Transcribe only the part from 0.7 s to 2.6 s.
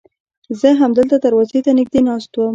همدلته دروازې ته نږدې ناست وم.